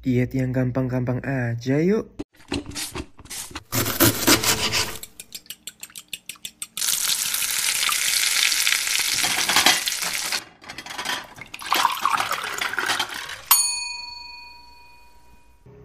Diet 0.00 0.32
yang 0.32 0.56
gampang-gampang 0.56 1.20
aja 1.20 1.76
yuk. 1.76 2.08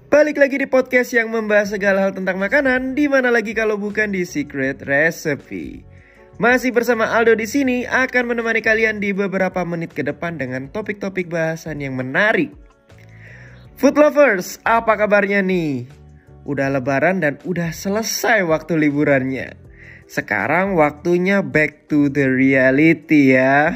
Balik 0.07 0.39
lagi 0.39 0.63
di 0.63 0.67
podcast 0.71 1.11
yang 1.11 1.27
membahas 1.27 1.75
segala 1.75 2.07
hal 2.07 2.15
tentang 2.15 2.39
makanan, 2.39 2.95
di 2.95 3.11
mana 3.11 3.27
lagi 3.35 3.51
kalau 3.51 3.75
bukan 3.75 4.15
di 4.15 4.23
Secret 4.23 4.79
Recipe. 4.87 5.83
Masih 6.39 6.71
bersama 6.71 7.11
Aldo 7.11 7.35
di 7.35 7.51
sini 7.51 7.83
akan 7.83 8.31
menemani 8.31 8.63
kalian 8.63 9.03
di 9.03 9.11
beberapa 9.11 9.67
menit 9.67 9.91
ke 9.91 10.07
depan 10.07 10.39
dengan 10.39 10.71
topik-topik 10.71 11.27
bahasan 11.27 11.83
yang 11.83 11.99
menarik. 11.99 12.64
Food 13.75 13.99
lovers, 13.99 14.55
apa 14.63 14.95
kabarnya 14.95 15.43
nih? 15.43 15.83
Udah 16.47 16.71
lebaran 16.71 17.19
dan 17.19 17.43
udah 17.43 17.75
selesai 17.75 18.47
waktu 18.47 18.79
liburannya. 18.87 19.51
Sekarang 20.07 20.79
waktunya 20.79 21.43
back 21.43 21.91
to 21.91 22.07
the 22.07 22.23
reality 22.23 23.35
ya. 23.35 23.75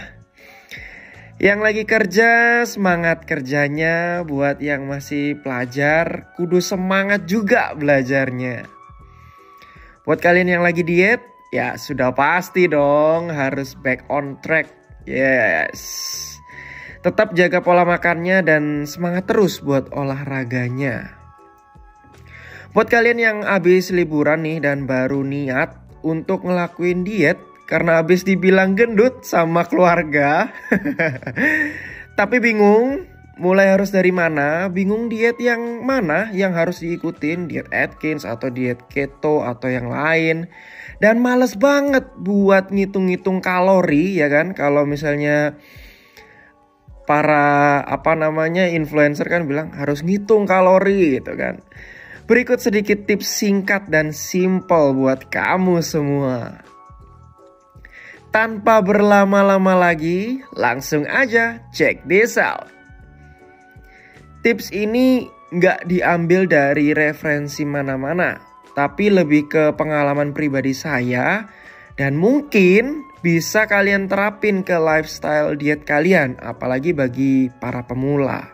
Yang 1.35 1.59
lagi 1.59 1.83
kerja, 1.83 2.31
semangat 2.63 3.27
kerjanya. 3.27 4.23
Buat 4.23 4.63
yang 4.63 4.87
masih 4.87 5.35
pelajar, 5.43 6.31
kudu 6.39 6.63
semangat 6.63 7.27
juga 7.27 7.75
belajarnya. 7.75 8.71
Buat 10.07 10.23
kalian 10.23 10.55
yang 10.55 10.63
lagi 10.63 10.87
diet, 10.87 11.19
ya 11.51 11.75
sudah 11.75 12.15
pasti 12.15 12.71
dong 12.71 13.35
harus 13.35 13.75
back 13.75 14.07
on 14.07 14.39
track. 14.39 14.71
Yes. 15.03 16.28
Tetap 16.99 17.31
jaga 17.31 17.63
pola 17.63 17.87
makannya 17.87 18.43
dan 18.43 18.63
semangat 18.83 19.31
terus 19.31 19.63
buat 19.63 19.87
olahraganya. 19.95 21.15
Buat 22.75 22.91
kalian 22.91 23.19
yang 23.19 23.37
habis 23.47 23.89
liburan 23.95 24.43
nih 24.43 24.59
dan 24.59 24.83
baru 24.83 25.23
niat 25.23 25.79
untuk 26.03 26.43
ngelakuin 26.43 27.07
diet, 27.07 27.39
karena 27.71 28.03
habis 28.03 28.27
dibilang 28.27 28.75
gendut 28.75 29.23
sama 29.23 29.63
keluarga. 29.63 30.51
Tapi 32.19 32.37
bingung 32.43 33.07
mulai 33.39 33.71
harus 33.71 33.95
dari 33.95 34.11
mana, 34.11 34.67
bingung 34.67 35.07
diet 35.07 35.39
yang 35.39 35.87
mana 35.87 36.27
yang 36.35 36.51
harus 36.51 36.83
diikutin, 36.83 37.47
diet 37.47 37.71
Atkins 37.71 38.27
atau 38.27 38.51
diet 38.51 38.83
keto 38.91 39.47
atau 39.47 39.71
yang 39.71 39.87
lain. 39.87 40.51
Dan 40.99 41.23
males 41.23 41.55
banget 41.55 42.11
buat 42.19 42.75
ngitung-ngitung 42.75 43.39
kalori 43.39 44.19
ya 44.19 44.27
kan 44.27 44.51
kalau 44.51 44.83
misalnya 44.83 45.55
para 47.09 47.81
apa 47.89 48.13
namanya 48.13 48.69
influencer 48.69 49.25
kan 49.25 49.49
bilang 49.49 49.73
harus 49.73 50.05
ngitung 50.05 50.45
kalori 50.45 51.17
gitu 51.17 51.33
kan. 51.33 51.57
Berikut 52.29 52.61
sedikit 52.61 53.09
tips 53.09 53.25
singkat 53.25 53.89
dan 53.89 54.13
simple 54.13 54.93
buat 54.93 55.33
kamu 55.33 55.81
semua. 55.81 56.61
Tanpa 58.29 58.85
berlama-lama 58.85 59.73
lagi, 59.73 60.45
langsung 60.53 61.09
aja 61.09 61.65
check 61.73 62.05
this 62.05 62.37
out. 62.37 62.69
Tips 64.45 64.69
ini 64.69 65.25
nggak 65.49 65.89
diambil 65.89 66.45
dari 66.45 66.93
referensi 66.93 67.65
mana-mana, 67.65 68.37
tapi 68.77 69.09
lebih 69.09 69.49
ke 69.49 69.63
pengalaman 69.73 70.29
pribadi 70.29 70.77
saya 70.77 71.49
dan 71.97 72.13
mungkin 72.13 73.08
bisa 73.19 73.67
kalian 73.67 74.07
terapin 74.07 74.63
ke 74.63 74.75
lifestyle 74.79 75.55
diet 75.59 75.83
kalian, 75.83 76.39
apalagi 76.39 76.95
bagi 76.95 77.51
para 77.59 77.83
pemula. 77.83 78.47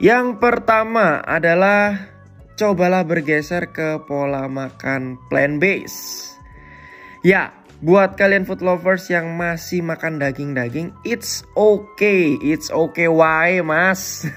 Yang 0.00 0.40
pertama 0.40 1.20
adalah 1.20 2.08
cobalah 2.56 3.04
bergeser 3.04 3.68
ke 3.68 4.00
pola 4.06 4.48
makan 4.48 5.20
plant-based. 5.28 6.34
Ya, 7.20 7.52
Buat 7.80 8.20
kalian 8.20 8.44
food 8.44 8.60
lovers 8.60 9.08
yang 9.08 9.40
masih 9.40 9.80
makan 9.80 10.20
daging-daging, 10.20 10.92
it's 11.00 11.40
okay, 11.56 12.36
it's 12.44 12.68
okay. 12.68 13.08
Why, 13.08 13.64
mas? 13.64 14.28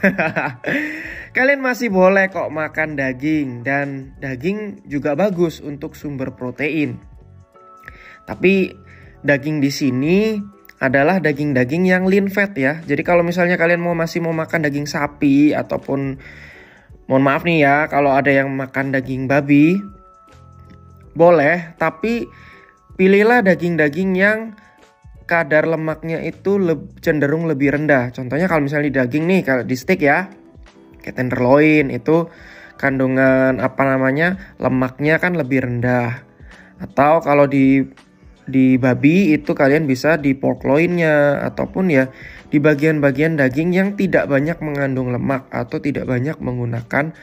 kalian 1.35 1.59
masih 1.59 1.91
boleh 1.91 2.31
kok 2.31 2.47
makan 2.47 2.95
daging 2.95 3.67
dan 3.67 4.15
daging 4.23 4.87
juga 4.87 5.19
bagus 5.19 5.59
untuk 5.59 5.99
sumber 5.99 6.31
protein. 6.31 7.03
Tapi 8.23 8.73
daging 9.23 9.59
di 9.63 9.71
sini 9.71 10.17
adalah 10.83 11.23
daging-daging 11.23 11.87
yang 11.87 12.03
lean 12.07 12.27
fat 12.27 12.55
ya. 12.59 12.83
Jadi 12.83 13.01
kalau 13.07 13.23
misalnya 13.23 13.55
kalian 13.55 13.79
mau 13.79 13.95
masih 13.95 14.19
mau 14.19 14.35
makan 14.35 14.67
daging 14.67 14.87
sapi 14.87 15.55
ataupun 15.55 16.19
mohon 17.07 17.23
maaf 17.23 17.43
nih 17.43 17.63
ya 17.63 17.75
kalau 17.91 18.15
ada 18.15 18.31
yang 18.31 18.51
makan 18.51 18.95
daging 18.95 19.27
babi 19.27 19.79
boleh, 21.13 21.77
tapi 21.77 22.25
Pilihlah 22.93 23.41
daging-daging 23.41 24.11
yang 24.13 24.53
kadar 25.25 25.65
lemaknya 25.65 26.21
itu 26.21 26.61
le 26.61 26.93
cenderung 27.01 27.49
lebih 27.49 27.73
rendah. 27.73 28.13
Contohnya 28.13 28.45
kalau 28.45 28.69
misalnya 28.69 28.93
di 28.93 28.95
daging 29.01 29.25
nih, 29.25 29.41
kalau 29.41 29.63
di 29.65 29.73
steak 29.73 30.05
ya, 30.05 30.29
kayak 31.01 31.17
tenderloin 31.17 31.89
itu 31.89 32.29
kandungan 32.77 33.57
apa 33.57 33.81
namanya 33.81 34.53
lemaknya 34.61 35.17
kan 35.17 35.33
lebih 35.33 35.65
rendah. 35.65 36.21
Atau 36.77 37.25
kalau 37.25 37.49
di 37.49 37.81
di 38.43 38.75
babi 38.75 39.31
itu 39.31 39.55
kalian 39.55 39.87
bisa 39.87 40.19
di 40.19 40.35
pork 40.35 40.67
loinnya 40.67 41.39
ataupun 41.47 41.87
ya 41.87 42.11
di 42.51 42.59
bagian-bagian 42.59 43.39
daging 43.39 43.71
yang 43.73 43.89
tidak 43.95 44.27
banyak 44.27 44.59
mengandung 44.59 45.09
lemak 45.09 45.47
atau 45.49 45.79
tidak 45.79 46.05
banyak 46.05 46.35
menggunakan 46.37 47.15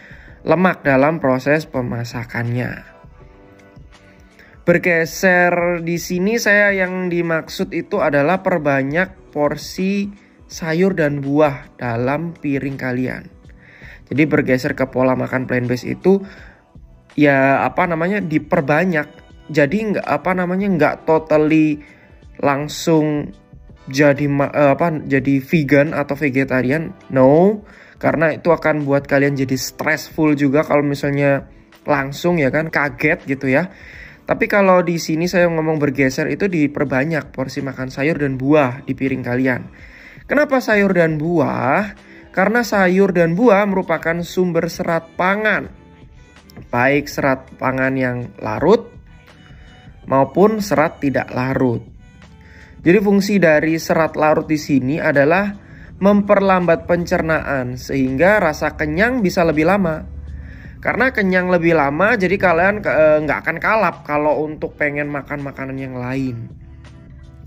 lemak 0.42 0.82
dalam 0.82 1.20
proses 1.20 1.68
pemasakannya. 1.68 2.88
Bergeser 4.64 5.82
di 5.82 5.96
sini 5.98 6.38
saya 6.38 6.70
yang 6.70 7.10
dimaksud 7.10 7.74
itu 7.74 7.98
adalah 7.98 8.44
perbanyak 8.44 9.32
porsi 9.34 10.12
sayur 10.50 10.98
dan 10.98 11.22
buah 11.22 11.74
dalam 11.78 12.34
piring 12.34 12.76
kalian. 12.78 13.24
Jadi 14.10 14.22
bergeser 14.26 14.74
ke 14.74 14.90
pola 14.90 15.14
makan 15.14 15.46
plant 15.46 15.70
based 15.70 15.86
itu 15.86 16.22
ya 17.14 17.62
apa 17.62 17.86
namanya 17.86 18.18
diperbanyak. 18.18 19.19
Jadi 19.50 19.98
nggak 19.98 20.06
apa 20.06 20.30
namanya 20.32 20.70
nggak 20.70 20.94
totally 21.04 21.82
langsung 22.38 23.34
jadi 23.90 24.24
uh, 24.30 24.78
apa 24.78 25.02
jadi 25.04 25.42
vegan 25.42 25.90
atau 25.92 26.14
vegetarian. 26.14 26.94
No, 27.10 27.66
karena 27.98 28.32
itu 28.38 28.48
akan 28.54 28.86
buat 28.86 29.04
kalian 29.04 29.36
jadi 29.36 29.58
stressful 29.58 30.38
juga 30.38 30.62
kalau 30.62 30.86
misalnya 30.86 31.50
langsung 31.84 32.38
ya 32.38 32.48
kan 32.48 32.70
kaget 32.70 33.26
gitu 33.26 33.50
ya. 33.50 33.68
Tapi 34.30 34.46
kalau 34.46 34.86
di 34.86 34.94
sini 35.02 35.26
saya 35.26 35.50
ngomong 35.50 35.82
bergeser 35.82 36.30
itu 36.30 36.46
diperbanyak 36.46 37.34
porsi 37.34 37.66
makan 37.66 37.90
sayur 37.90 38.14
dan 38.14 38.38
buah 38.38 38.86
di 38.86 38.94
piring 38.94 39.26
kalian. 39.26 39.66
Kenapa 40.30 40.62
sayur 40.62 40.94
dan 40.94 41.18
buah? 41.18 41.98
Karena 42.30 42.62
sayur 42.62 43.10
dan 43.10 43.34
buah 43.34 43.66
merupakan 43.66 44.22
sumber 44.22 44.70
serat 44.70 45.18
pangan. 45.18 45.66
Baik 46.70 47.10
serat 47.10 47.50
pangan 47.58 47.98
yang 47.98 48.30
larut 48.38 48.99
maupun 50.10 50.58
serat 50.58 50.98
tidak 50.98 51.30
larut. 51.30 51.80
Jadi 52.82 52.98
fungsi 52.98 53.38
dari 53.38 53.78
serat 53.78 54.18
larut 54.18 54.50
di 54.50 54.58
sini 54.58 54.98
adalah 54.98 55.54
memperlambat 56.00 56.88
pencernaan 56.88 57.78
sehingga 57.78 58.42
rasa 58.42 58.74
kenyang 58.74 59.22
bisa 59.22 59.46
lebih 59.46 59.68
lama. 59.68 60.02
Karena 60.80 61.12
kenyang 61.12 61.52
lebih 61.52 61.76
lama 61.76 62.16
jadi 62.16 62.40
kalian 62.40 62.80
eh, 62.80 63.18
nggak 63.20 63.38
e, 63.38 63.42
akan 63.44 63.58
kalap 63.60 63.96
kalau 64.08 64.48
untuk 64.48 64.80
pengen 64.80 65.12
makan 65.12 65.44
makanan 65.44 65.76
yang 65.76 65.94
lain. 66.00 66.48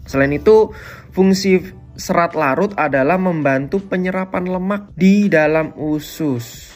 Selain 0.06 0.30
itu, 0.38 0.69
fungsi 1.09 1.66
serat 1.97 2.38
larut 2.38 2.78
adalah 2.78 3.18
membantu 3.18 3.81
penyerapan 3.81 4.45
lemak 4.45 4.94
di 4.94 5.34
dalam 5.34 5.74
usus. 5.74 6.72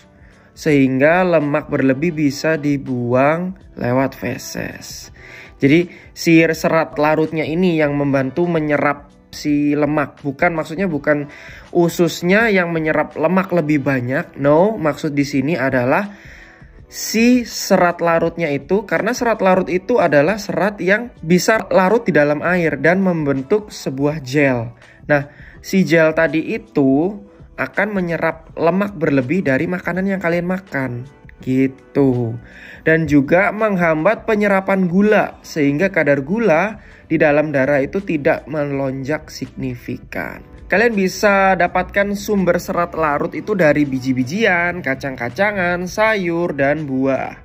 Sehingga 0.57 1.21
lemak 1.21 1.69
berlebih 1.69 2.17
bisa 2.17 2.57
dibuang 2.57 3.53
lewat 3.77 4.17
feses. 4.17 5.13
Jadi 5.61 5.89
si 6.17 6.41
serat 6.41 6.97
larutnya 6.97 7.45
ini 7.45 7.77
yang 7.77 7.93
membantu 7.93 8.49
menyerap 8.49 9.13
si 9.29 9.77
lemak 9.77 10.23
bukan 10.25 10.57
maksudnya 10.57 10.89
bukan 10.89 11.29
ususnya 11.75 12.49
yang 12.49 12.73
menyerap 12.73 13.13
lemak 13.19 13.51
lebih 13.51 13.83
banyak 13.83 14.39
no 14.39 14.79
maksud 14.79 15.11
di 15.13 15.27
sini 15.27 15.53
adalah 15.59 16.15
si 16.87 17.43
serat 17.43 17.99
larutnya 17.99 18.47
itu 18.47 18.87
karena 18.87 19.11
serat 19.11 19.43
larut 19.43 19.67
itu 19.67 19.99
adalah 19.99 20.39
serat 20.39 20.79
yang 20.79 21.11
bisa 21.19 21.67
larut 21.67 22.07
di 22.07 22.15
dalam 22.15 22.39
air 22.39 22.79
dan 22.79 23.03
membentuk 23.03 23.69
sebuah 23.69 24.23
gel. 24.23 24.71
Nah, 25.07 25.27
si 25.59 25.83
gel 25.83 26.15
tadi 26.15 26.55
itu 26.55 27.11
akan 27.57 27.87
menyerap 27.91 28.53
lemak 28.53 28.93
berlebih 28.95 29.41
dari 29.43 29.65
makanan 29.65 30.05
yang 30.05 30.21
kalian 30.21 30.45
makan. 30.47 31.05
Gitu. 31.37 32.33
Dan 32.81 33.05
juga 33.05 33.53
menghambat 33.53 34.25
penyerapan 34.25 34.89
gula 34.89 35.37
sehingga 35.45 35.93
kadar 35.93 36.25
gula 36.25 36.81
di 37.05 37.17
dalam 37.21 37.53
darah 37.53 37.81
itu 37.81 38.01
tidak 38.01 38.49
melonjak 38.49 39.29
signifikan. 39.29 40.41
Kalian 40.67 40.99
bisa 40.99 41.55
dapatkan 41.55 42.11
sumber 42.19 42.59
serat 42.59 42.91
larut 42.91 43.31
itu 43.31 43.55
dari 43.55 43.87
biji-bijian, 43.87 44.83
kacang-kacangan, 44.83 45.87
sayur, 45.87 46.51
dan 46.51 46.83
buah. 46.83 47.39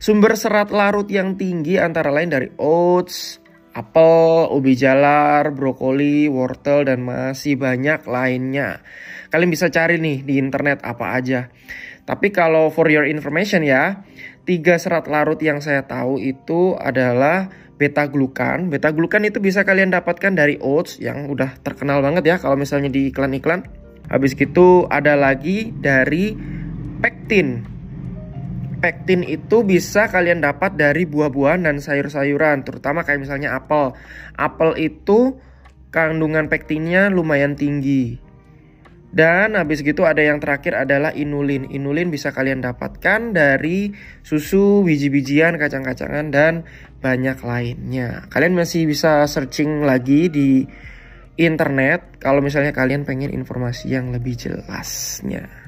Sumber 0.00 0.40
serat 0.40 0.72
larut 0.72 1.04
yang 1.12 1.36
tinggi 1.36 1.76
antara 1.76 2.08
lain 2.08 2.32
dari 2.32 2.48
oats, 2.56 3.41
apel, 3.72 4.48
ubi 4.52 4.76
jalar, 4.76 5.52
brokoli, 5.52 6.28
wortel, 6.28 6.88
dan 6.88 7.04
masih 7.04 7.56
banyak 7.56 8.04
lainnya. 8.04 8.84
Kalian 9.32 9.50
bisa 9.52 9.72
cari 9.72 9.96
nih 9.96 10.20
di 10.24 10.36
internet 10.36 10.84
apa 10.84 11.16
aja. 11.16 11.48
Tapi 12.04 12.34
kalau 12.34 12.68
for 12.68 12.92
your 12.92 13.08
information 13.08 13.64
ya, 13.64 14.04
tiga 14.44 14.76
serat 14.76 15.08
larut 15.08 15.40
yang 15.40 15.64
saya 15.64 15.88
tahu 15.88 16.20
itu 16.20 16.76
adalah 16.76 17.48
beta 17.80 18.06
glukan. 18.06 18.68
Beta 18.68 18.92
glukan 18.92 19.24
itu 19.24 19.40
bisa 19.40 19.64
kalian 19.64 19.90
dapatkan 19.90 20.36
dari 20.36 20.60
oats 20.60 21.00
yang 21.00 21.32
udah 21.32 21.56
terkenal 21.64 22.04
banget 22.04 22.28
ya 22.28 22.36
kalau 22.36 22.60
misalnya 22.60 22.92
di 22.92 23.08
iklan-iklan. 23.08 23.64
Habis 24.12 24.36
gitu 24.36 24.84
ada 24.92 25.16
lagi 25.16 25.72
dari 25.72 26.36
pektin. 27.00 27.71
Pektin 28.82 29.22
itu 29.22 29.62
bisa 29.62 30.10
kalian 30.10 30.42
dapat 30.42 30.74
dari 30.74 31.06
buah-buahan 31.06 31.70
dan 31.70 31.78
sayur-sayuran, 31.78 32.66
terutama 32.66 33.06
kayak 33.06 33.22
misalnya 33.22 33.54
apel. 33.54 33.94
Apel 34.34 34.74
itu 34.82 35.38
kandungan 35.94 36.50
pektinnya 36.50 37.06
lumayan 37.06 37.54
tinggi. 37.54 38.18
Dan 39.12 39.60
habis 39.60 39.84
gitu 39.84 40.08
ada 40.08 40.24
yang 40.24 40.40
terakhir 40.40 40.72
adalah 40.72 41.12
inulin. 41.12 41.68
Inulin 41.68 42.08
bisa 42.08 42.32
kalian 42.32 42.64
dapatkan 42.64 43.36
dari 43.36 43.92
susu, 44.24 44.80
biji-bijian, 44.82 45.60
kacang-kacangan, 45.60 46.32
dan 46.32 46.64
banyak 47.04 47.38
lainnya. 47.44 48.24
Kalian 48.32 48.56
masih 48.56 48.88
bisa 48.88 49.22
searching 49.28 49.84
lagi 49.84 50.32
di 50.32 50.64
internet 51.36 52.18
kalau 52.24 52.40
misalnya 52.40 52.72
kalian 52.72 53.04
pengen 53.04 53.28
informasi 53.30 53.92
yang 53.92 54.10
lebih 54.16 54.32
jelasnya. 54.32 55.61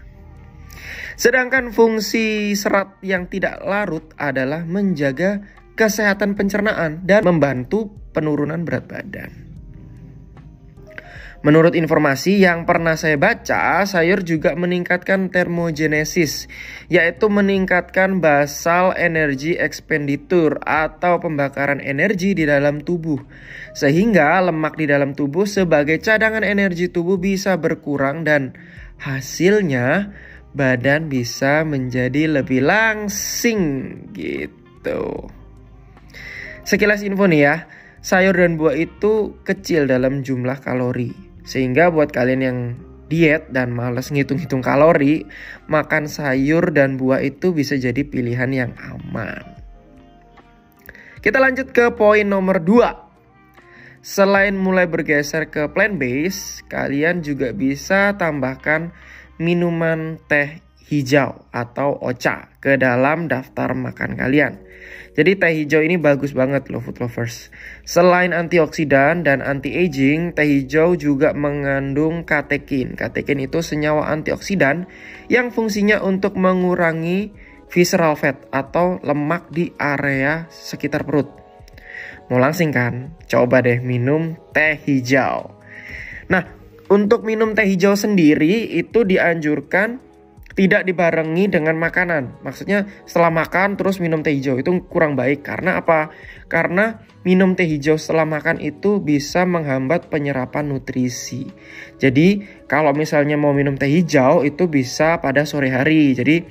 Sedangkan 1.14 1.70
fungsi 1.70 2.54
serat 2.58 2.98
yang 3.04 3.30
tidak 3.30 3.62
larut 3.62 4.10
adalah 4.18 4.66
menjaga 4.66 5.44
kesehatan 5.74 6.38
pencernaan 6.38 7.02
dan 7.02 7.26
membantu 7.26 7.90
penurunan 8.14 8.62
berat 8.62 8.86
badan. 8.86 9.44
Menurut 11.44 11.76
informasi 11.76 12.40
yang 12.40 12.64
pernah 12.64 12.96
saya 12.96 13.20
baca, 13.20 13.84
sayur 13.84 14.24
juga 14.24 14.56
meningkatkan 14.56 15.28
termogenesis, 15.28 16.48
yaitu 16.88 17.28
meningkatkan 17.28 18.16
basal 18.16 18.96
energi 18.96 19.52
expenditure 19.52 20.56
atau 20.64 21.20
pembakaran 21.20 21.84
energi 21.84 22.32
di 22.32 22.48
dalam 22.48 22.80
tubuh. 22.80 23.20
Sehingga 23.76 24.40
lemak 24.40 24.80
di 24.80 24.88
dalam 24.88 25.12
tubuh 25.12 25.44
sebagai 25.44 26.00
cadangan 26.00 26.48
energi 26.48 26.88
tubuh 26.88 27.20
bisa 27.20 27.60
berkurang 27.60 28.24
dan 28.24 28.56
hasilnya 29.04 30.16
badan 30.54 31.10
bisa 31.10 31.66
menjadi 31.66 32.30
lebih 32.40 32.62
langsing 32.62 33.62
gitu. 34.14 35.28
Sekilas 36.64 37.04
info 37.04 37.28
nih 37.28 37.42
ya, 37.44 37.56
sayur 38.00 38.32
dan 38.32 38.56
buah 38.56 38.78
itu 38.78 39.36
kecil 39.44 39.90
dalam 39.90 40.24
jumlah 40.24 40.62
kalori. 40.62 41.12
Sehingga 41.44 41.92
buat 41.92 42.08
kalian 42.08 42.40
yang 42.40 42.58
diet 43.12 43.52
dan 43.52 43.74
males 43.74 44.08
ngitung-hitung 44.08 44.64
kalori, 44.64 45.28
makan 45.68 46.08
sayur 46.08 46.72
dan 46.72 46.96
buah 46.96 47.20
itu 47.20 47.52
bisa 47.52 47.76
jadi 47.76 48.00
pilihan 48.00 48.48
yang 48.48 48.72
aman. 48.80 49.44
Kita 51.20 51.40
lanjut 51.40 51.72
ke 51.72 51.92
poin 51.92 52.24
nomor 52.24 52.60
2. 52.64 53.04
Selain 54.04 54.52
mulai 54.52 54.84
bergeser 54.84 55.48
ke 55.48 55.64
plant 55.72 55.96
based, 55.96 56.68
kalian 56.68 57.24
juga 57.24 57.56
bisa 57.56 58.12
tambahkan 58.20 58.92
minuman 59.38 60.20
teh 60.28 60.64
hijau 60.84 61.48
atau 61.48 61.96
ocha 61.96 62.52
ke 62.60 62.76
dalam 62.76 63.26
daftar 63.26 63.72
makan 63.72 64.20
kalian. 64.20 64.60
Jadi 65.14 65.38
teh 65.38 65.52
hijau 65.62 65.80
ini 65.80 65.96
bagus 65.96 66.34
banget 66.34 66.68
loh 66.68 66.82
food 66.82 66.98
lovers. 66.98 67.48
Selain 67.86 68.34
antioksidan 68.34 69.22
dan 69.22 69.40
anti-aging, 69.40 70.34
teh 70.34 70.44
hijau 70.44 70.98
juga 70.98 71.32
mengandung 71.32 72.26
katekin. 72.26 72.98
Katekin 72.98 73.46
itu 73.46 73.62
senyawa 73.62 74.10
antioksidan 74.10 74.90
yang 75.30 75.54
fungsinya 75.54 76.02
untuk 76.02 76.34
mengurangi 76.34 77.30
visceral 77.70 78.18
fat 78.18 78.44
atau 78.50 78.98
lemak 79.00 79.48
di 79.54 79.70
area 79.78 80.50
sekitar 80.50 81.06
perut. 81.06 81.30
Mau 82.28 82.42
langsing 82.42 82.74
kan? 82.74 83.14
Coba 83.30 83.62
deh 83.62 83.78
minum 83.80 84.34
teh 84.50 84.76
hijau. 84.82 85.54
Nah, 86.26 86.63
untuk 86.92 87.24
minum 87.24 87.56
teh 87.56 87.64
hijau 87.64 87.96
sendiri 87.96 88.76
itu 88.76 89.04
dianjurkan 89.08 90.02
tidak 90.54 90.86
dibarengi 90.86 91.50
dengan 91.50 91.74
makanan. 91.74 92.40
Maksudnya 92.46 92.86
setelah 93.04 93.34
makan 93.34 93.74
terus 93.74 93.98
minum 93.98 94.22
teh 94.22 94.30
hijau 94.30 94.54
itu 94.54 94.70
kurang 94.86 95.18
baik 95.18 95.42
karena 95.42 95.82
apa? 95.82 96.14
Karena 96.46 97.02
minum 97.26 97.58
teh 97.58 97.66
hijau 97.66 97.98
setelah 97.98 98.22
makan 98.22 98.62
itu 98.62 99.02
bisa 99.02 99.42
menghambat 99.42 100.08
penyerapan 100.08 100.70
nutrisi. 100.70 101.50
Jadi 101.98 102.46
kalau 102.70 102.94
misalnya 102.94 103.34
mau 103.34 103.50
minum 103.50 103.74
teh 103.74 103.90
hijau 103.90 104.46
itu 104.46 104.70
bisa 104.70 105.18
pada 105.18 105.42
sore 105.42 105.74
hari. 105.74 106.14
Jadi 106.14 106.46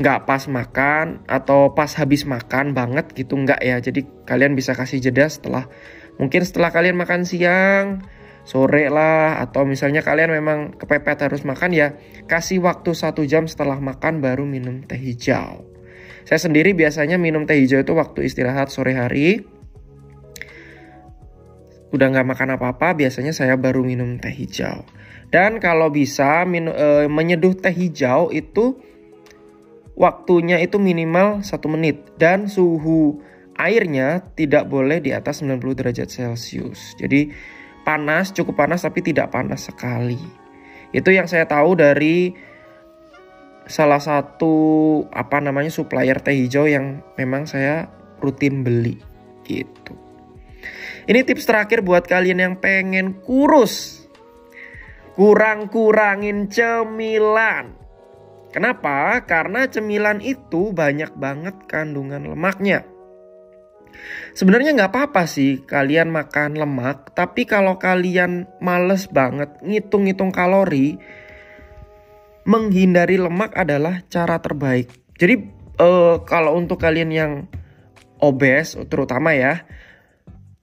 nggak 0.00 0.24
pas 0.24 0.48
makan 0.48 1.28
atau 1.28 1.76
pas 1.76 1.92
habis 2.00 2.24
makan 2.24 2.72
banget 2.72 3.12
gitu 3.12 3.36
nggak 3.36 3.60
ya. 3.60 3.76
Jadi 3.84 4.24
kalian 4.24 4.56
bisa 4.56 4.72
kasih 4.72 4.96
jeda 4.96 5.28
setelah 5.28 5.68
mungkin 6.16 6.40
setelah 6.40 6.72
kalian 6.72 6.96
makan 6.96 7.28
siang 7.28 8.00
sore 8.44 8.88
lah 8.88 9.38
atau 9.44 9.68
misalnya 9.68 10.00
kalian 10.00 10.32
memang 10.32 10.74
kepepet 10.76 11.28
harus 11.28 11.42
makan 11.44 11.70
ya 11.70 11.94
kasih 12.26 12.64
waktu 12.64 12.96
satu 12.96 13.22
jam 13.28 13.46
setelah 13.46 13.76
makan 13.78 14.24
baru 14.24 14.48
minum 14.48 14.82
teh 14.84 14.98
hijau. 14.98 15.66
Saya 16.24 16.40
sendiri 16.40 16.76
biasanya 16.76 17.16
minum 17.16 17.48
teh 17.48 17.56
hijau 17.58 17.80
itu 17.82 17.92
waktu 17.96 18.28
istirahat 18.28 18.68
sore 18.70 18.96
hari. 18.96 19.44
Udah 21.90 22.06
nggak 22.06 22.28
makan 22.28 22.54
apa-apa, 22.54 22.94
biasanya 22.94 23.34
saya 23.34 23.58
baru 23.58 23.82
minum 23.82 24.14
teh 24.22 24.30
hijau. 24.30 24.86
Dan 25.30 25.58
kalau 25.58 25.90
bisa 25.90 26.46
minu, 26.46 26.70
e, 26.70 27.10
menyeduh 27.10 27.58
teh 27.58 27.74
hijau 27.74 28.30
itu 28.30 28.78
waktunya 29.98 30.62
itu 30.62 30.78
minimal 30.78 31.42
satu 31.42 31.66
menit 31.66 32.14
dan 32.14 32.46
suhu 32.46 33.18
airnya 33.58 34.22
tidak 34.38 34.70
boleh 34.70 35.02
di 35.02 35.10
atas 35.10 35.42
90 35.42 35.60
derajat 35.76 36.08
Celcius. 36.08 36.94
Jadi 36.94 37.30
panas, 37.82 38.34
cukup 38.34 38.66
panas 38.66 38.84
tapi 38.84 39.00
tidak 39.04 39.32
panas 39.32 39.68
sekali. 39.68 40.20
Itu 40.90 41.14
yang 41.14 41.30
saya 41.30 41.46
tahu 41.46 41.78
dari 41.78 42.34
salah 43.70 44.02
satu 44.02 44.54
apa 45.14 45.38
namanya 45.38 45.70
supplier 45.70 46.18
teh 46.18 46.34
hijau 46.34 46.66
yang 46.66 47.06
memang 47.14 47.46
saya 47.46 47.86
rutin 48.18 48.66
beli 48.66 48.98
gitu. 49.46 49.94
Ini 51.06 51.22
tips 51.24 51.46
terakhir 51.46 51.80
buat 51.80 52.04
kalian 52.04 52.38
yang 52.42 52.54
pengen 52.58 53.22
kurus. 53.24 54.04
Kurang-kurangin 55.14 56.50
cemilan. 56.50 57.76
Kenapa? 58.50 59.22
Karena 59.26 59.70
cemilan 59.70 60.18
itu 60.18 60.74
banyak 60.74 61.14
banget 61.14 61.54
kandungan 61.70 62.26
lemaknya. 62.26 62.82
Sebenarnya 64.32 64.74
nggak 64.74 64.90
apa-apa 64.92 65.26
sih 65.26 65.62
kalian 65.66 66.10
makan 66.10 66.56
lemak, 66.56 67.12
tapi 67.12 67.44
kalau 67.44 67.76
kalian 67.76 68.46
males 68.62 69.10
banget 69.10 69.50
ngitung-ngitung 69.62 70.30
kalori, 70.30 70.96
menghindari 72.46 73.20
lemak 73.20 73.52
adalah 73.54 74.02
cara 74.08 74.40
terbaik. 74.40 74.90
Jadi 75.20 75.34
uh, 75.78 76.22
kalau 76.24 76.56
untuk 76.56 76.80
kalian 76.80 77.10
yang 77.12 77.32
obes, 78.20 78.76
terutama 78.88 79.32
ya, 79.36 79.64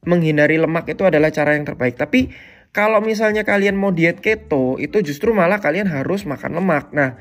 menghindari 0.05 0.55
lemak 0.62 0.88
itu 0.88 1.03
adalah 1.03 1.34
cara 1.34 1.57
yang 1.57 1.67
terbaik. 1.67 2.00
Tapi 2.00 2.31
kalau 2.72 3.01
misalnya 3.01 3.41
kalian 3.41 3.74
mau 3.74 3.89
diet 3.89 4.22
keto, 4.22 4.77
itu 4.77 5.01
justru 5.01 5.34
malah 5.34 5.57
kalian 5.57 5.89
harus 5.89 6.24
makan 6.29 6.62
lemak. 6.62 6.93
Nah, 6.93 7.17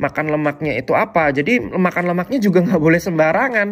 makan 0.00 0.32
lemaknya 0.32 0.72
itu 0.80 0.96
apa? 0.96 1.28
Jadi 1.30 1.60
makan 1.60 2.10
lemaknya 2.10 2.40
juga 2.40 2.58
nggak 2.66 2.80
boleh 2.80 3.00
sembarangan 3.00 3.68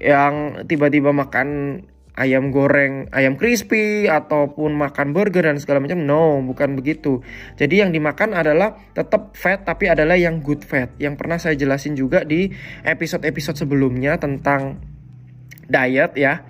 yang 0.00 0.64
tiba-tiba 0.64 1.12
makan 1.12 1.80
ayam 2.18 2.50
goreng, 2.50 3.06
ayam 3.14 3.38
crispy 3.38 4.10
ataupun 4.10 4.74
makan 4.74 5.14
burger 5.14 5.46
dan 5.46 5.62
segala 5.62 5.86
macam. 5.86 6.02
No, 6.02 6.42
bukan 6.42 6.74
begitu. 6.74 7.22
Jadi 7.54 7.86
yang 7.86 7.94
dimakan 7.94 8.34
adalah 8.34 8.74
tetap 8.90 9.38
fat 9.38 9.62
tapi 9.62 9.86
adalah 9.86 10.18
yang 10.18 10.42
good 10.42 10.66
fat. 10.66 10.90
Yang 10.98 11.14
pernah 11.14 11.38
saya 11.38 11.54
jelasin 11.54 11.94
juga 11.94 12.26
di 12.26 12.50
episode-episode 12.82 13.62
sebelumnya 13.62 14.18
tentang 14.18 14.82
diet 15.70 16.18
ya. 16.18 16.42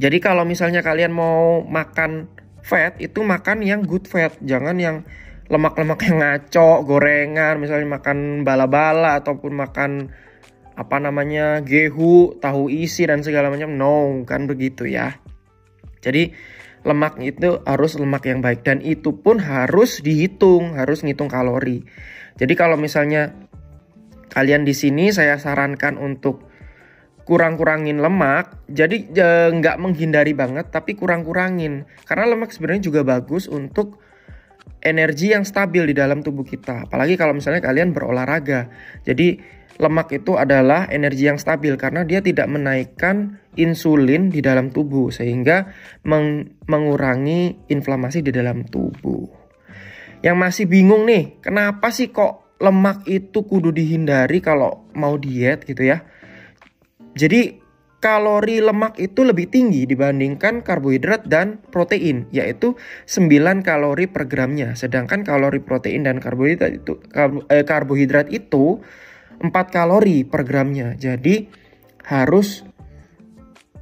Jadi 0.00 0.16
kalau 0.20 0.44
misalnya 0.44 0.84
kalian 0.84 1.12
mau 1.12 1.64
makan 1.64 2.28
fat 2.60 3.00
itu 3.00 3.24
makan 3.24 3.64
yang 3.64 3.80
good 3.84 4.04
fat, 4.04 4.36
jangan 4.44 4.76
yang 4.76 4.96
lemak-lemak 5.50 6.00
yang 6.06 6.22
ngaco, 6.22 6.86
gorengan, 6.86 7.58
misalnya 7.58 7.98
makan 7.98 8.46
bala-bala 8.46 9.18
ataupun 9.18 9.52
makan 9.58 9.90
apa 10.78 10.96
namanya 11.02 11.58
gehu, 11.60 12.38
tahu 12.38 12.70
isi 12.70 13.04
dan 13.04 13.26
segala 13.26 13.50
macam. 13.50 13.74
No, 13.74 14.22
kan 14.22 14.46
begitu 14.46 14.86
ya. 14.86 15.18
Jadi 16.00 16.32
lemak 16.86 17.20
itu 17.20 17.60
harus 17.66 17.98
lemak 18.00 18.24
yang 18.24 18.40
baik 18.40 18.64
dan 18.64 18.80
itu 18.80 19.12
pun 19.20 19.42
harus 19.42 20.00
dihitung, 20.00 20.78
harus 20.78 21.04
ngitung 21.04 21.28
kalori. 21.28 21.84
Jadi 22.40 22.54
kalau 22.56 22.80
misalnya 22.80 23.34
kalian 24.32 24.64
di 24.64 24.72
sini 24.72 25.12
saya 25.12 25.36
sarankan 25.36 26.00
untuk 26.00 26.48
kurang-kurangin 27.28 28.00
lemak, 28.00 28.64
jadi 28.70 28.96
nggak 29.52 29.76
menghindari 29.76 30.32
banget 30.32 30.72
tapi 30.72 30.96
kurang-kurangin 30.96 31.84
karena 32.08 32.32
lemak 32.32 32.54
sebenarnya 32.54 32.88
juga 32.88 33.04
bagus 33.04 33.44
untuk 33.44 34.00
energi 34.80 35.32
yang 35.32 35.44
stabil 35.44 35.92
di 35.92 35.94
dalam 35.96 36.24
tubuh 36.24 36.44
kita. 36.44 36.88
Apalagi 36.88 37.14
kalau 37.20 37.36
misalnya 37.36 37.60
kalian 37.60 37.92
berolahraga. 37.92 38.72
Jadi 39.04 39.40
lemak 39.80 40.12
itu 40.12 40.36
adalah 40.36 40.88
energi 40.92 41.28
yang 41.28 41.40
stabil 41.40 41.76
karena 41.80 42.04
dia 42.04 42.20
tidak 42.20 42.48
menaikkan 42.48 43.40
insulin 43.56 44.28
di 44.28 44.44
dalam 44.44 44.68
tubuh 44.68 45.08
sehingga 45.08 45.72
meng 46.04 46.56
mengurangi 46.68 47.68
inflamasi 47.72 48.20
di 48.24 48.32
dalam 48.32 48.64
tubuh. 48.68 49.28
Yang 50.20 50.36
masih 50.36 50.64
bingung 50.68 51.08
nih, 51.08 51.40
kenapa 51.40 51.88
sih 51.88 52.12
kok 52.12 52.60
lemak 52.60 53.08
itu 53.08 53.40
kudu 53.40 53.72
dihindari 53.72 54.44
kalau 54.44 54.84
mau 54.92 55.16
diet 55.16 55.64
gitu 55.64 55.80
ya? 55.80 56.04
Jadi 57.16 57.59
kalori 58.00 58.64
lemak 58.64 58.96
itu 58.96 59.22
lebih 59.22 59.52
tinggi 59.52 59.84
dibandingkan 59.84 60.64
karbohidrat 60.64 61.28
dan 61.28 61.60
protein, 61.68 62.24
yaitu 62.32 62.74
9 63.04 63.60
kalori 63.60 64.08
per 64.08 64.24
gramnya. 64.24 64.72
Sedangkan 64.72 65.20
kalori 65.20 65.60
protein 65.60 66.08
dan 66.08 66.16
karbohidrat 66.18 66.80
itu 66.80 66.96
eh, 67.52 67.64
karbohidrat 67.64 68.32
itu 68.32 68.80
4 69.44 69.52
kalori 69.52 70.24
per 70.24 70.48
gramnya. 70.48 70.96
Jadi 70.96 71.44
harus 72.08 72.64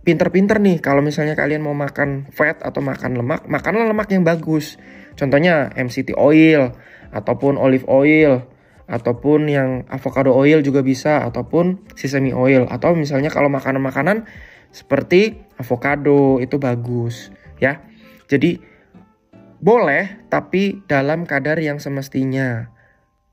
pinter-pinter 0.03 0.59
nih 0.59 0.83
kalau 0.83 0.99
misalnya 0.99 1.39
kalian 1.39 1.63
mau 1.63 1.79
makan 1.79 2.27
fat 2.35 2.59
atau 2.61 2.83
makan 2.83 3.23
lemak, 3.23 3.47
makanlah 3.47 3.87
lemak 3.87 4.11
yang 4.11 4.27
bagus. 4.27 4.75
Contohnya 5.15 5.71
MCT 5.79 6.19
oil 6.19 6.75
ataupun 7.15 7.55
olive 7.55 7.87
oil 7.87 8.58
ataupun 8.89 9.53
yang 9.53 9.85
avocado 9.93 10.33
oil 10.33 10.65
juga 10.65 10.81
bisa 10.81 11.23
ataupun 11.29 11.93
sesame 11.93 12.33
oil 12.33 12.65
atau 12.73 12.97
misalnya 12.97 13.29
kalau 13.29 13.53
makanan-makanan 13.53 14.25
seperti 14.73 15.45
avocado 15.61 16.41
itu 16.41 16.57
bagus 16.57 17.29
ya. 17.61 17.85
Jadi 18.29 18.57
boleh 19.61 20.29
tapi 20.33 20.83
dalam 20.89 21.29
kadar 21.29 21.61
yang 21.61 21.77
semestinya. 21.77 22.73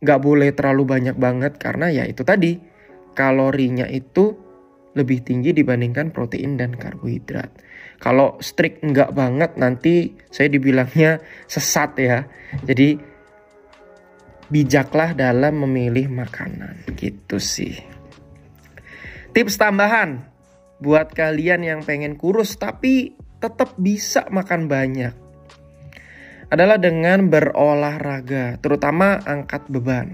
Nggak 0.04 0.22
boleh 0.22 0.50
terlalu 0.52 0.84
banyak 0.86 1.16
banget 1.16 1.56
karena 1.56 1.88
ya 1.90 2.04
itu 2.04 2.22
tadi 2.28 2.60
kalorinya 3.16 3.88
itu 3.88 4.36
lebih 4.96 5.24
tinggi 5.24 5.52
dibandingkan 5.56 6.12
protein 6.12 6.60
dan 6.60 6.76
karbohidrat. 6.76 7.52
Kalau 8.00 8.40
strict 8.44 8.84
nggak 8.84 9.16
banget 9.16 9.56
nanti 9.56 10.20
saya 10.28 10.52
dibilangnya 10.52 11.24
sesat 11.48 11.96
ya. 12.00 12.28
Jadi 12.64 13.15
bijaklah 14.50 15.18
dalam 15.18 15.66
memilih 15.66 16.10
makanan 16.10 16.86
gitu 16.98 17.42
sih. 17.42 17.78
Tips 19.36 19.60
tambahan 19.60 20.24
buat 20.80 21.12
kalian 21.12 21.66
yang 21.66 21.82
pengen 21.82 22.16
kurus 22.16 22.56
tapi 22.56 23.16
tetap 23.42 23.76
bisa 23.76 24.26
makan 24.32 24.72
banyak 24.72 25.14
adalah 26.46 26.78
dengan 26.78 27.26
berolahraga, 27.28 28.62
terutama 28.62 29.18
angkat 29.26 29.66
beban. 29.66 30.14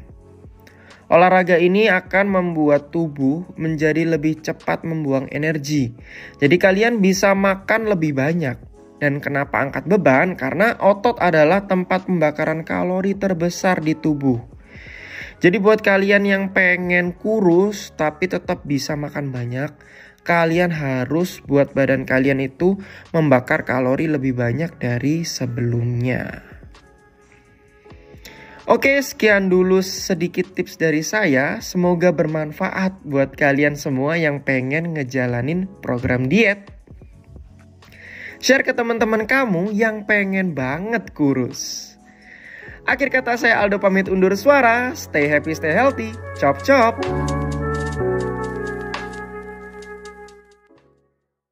Olahraga 1.12 1.60
ini 1.60 1.92
akan 1.92 2.32
membuat 2.32 2.88
tubuh 2.88 3.44
menjadi 3.60 4.08
lebih 4.08 4.40
cepat 4.40 4.88
membuang 4.88 5.28
energi. 5.28 5.92
Jadi 6.40 6.56
kalian 6.56 7.04
bisa 7.04 7.36
makan 7.36 7.92
lebih 7.92 8.16
banyak 8.16 8.71
dan 9.02 9.18
kenapa 9.18 9.58
angkat 9.58 9.90
beban? 9.90 10.38
Karena 10.38 10.78
otot 10.78 11.18
adalah 11.18 11.66
tempat 11.66 12.06
pembakaran 12.06 12.62
kalori 12.62 13.18
terbesar 13.18 13.82
di 13.82 13.98
tubuh. 13.98 14.38
Jadi 15.42 15.58
buat 15.58 15.82
kalian 15.82 16.30
yang 16.30 16.44
pengen 16.54 17.18
kurus 17.18 17.98
tapi 17.98 18.30
tetap 18.30 18.62
bisa 18.62 18.94
makan 18.94 19.34
banyak, 19.34 19.74
kalian 20.22 20.70
harus 20.70 21.42
buat 21.42 21.74
badan 21.74 22.06
kalian 22.06 22.46
itu 22.46 22.78
membakar 23.10 23.66
kalori 23.66 24.06
lebih 24.06 24.38
banyak 24.38 24.70
dari 24.78 25.26
sebelumnya. 25.26 26.46
Oke, 28.70 29.02
sekian 29.02 29.50
dulu 29.50 29.82
sedikit 29.82 30.54
tips 30.54 30.78
dari 30.78 31.02
saya. 31.02 31.58
Semoga 31.66 32.14
bermanfaat 32.14 33.02
buat 33.02 33.34
kalian 33.34 33.74
semua 33.74 34.22
yang 34.22 34.46
pengen 34.46 34.94
ngejalanin 34.94 35.66
program 35.82 36.30
diet. 36.30 36.70
Share 38.42 38.66
ke 38.66 38.74
teman-teman 38.74 39.30
kamu 39.30 39.70
yang 39.70 40.02
pengen 40.10 40.58
banget 40.58 41.14
kurus. 41.14 41.94
Akhir 42.90 43.14
kata 43.14 43.38
saya 43.38 43.62
Aldo 43.62 43.78
pamit 43.78 44.10
undur 44.10 44.34
suara. 44.34 44.98
Stay 44.98 45.30
happy, 45.30 45.54
stay 45.54 45.70
healthy. 45.70 46.10
Chop 46.42 46.58
chop. 46.66 46.98